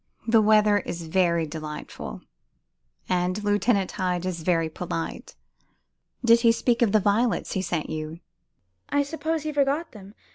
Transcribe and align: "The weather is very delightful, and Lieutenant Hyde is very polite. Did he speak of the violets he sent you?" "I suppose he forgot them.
"The 0.27 0.41
weather 0.41 0.79
is 0.79 1.03
very 1.05 1.45
delightful, 1.45 2.21
and 3.07 3.43
Lieutenant 3.43 3.91
Hyde 3.91 4.25
is 4.25 4.41
very 4.41 4.67
polite. 4.67 5.35
Did 6.25 6.39
he 6.41 6.51
speak 6.51 6.81
of 6.81 6.91
the 6.91 6.99
violets 6.99 7.51
he 7.51 7.61
sent 7.61 7.87
you?" 7.91 8.19
"I 8.89 9.03
suppose 9.03 9.43
he 9.43 9.53
forgot 9.53 9.91
them. 9.91 10.15